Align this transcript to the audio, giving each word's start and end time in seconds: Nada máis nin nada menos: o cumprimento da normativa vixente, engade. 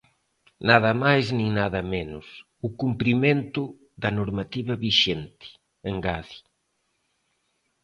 Nada 0.69 0.91
máis 1.03 1.25
nin 1.37 1.49
nada 1.59 1.81
menos: 1.95 2.25
o 2.67 2.69
cumprimento 2.81 3.61
da 4.01 4.09
normativa 4.19 4.73
vixente, 4.85 5.47
engade. 5.91 6.37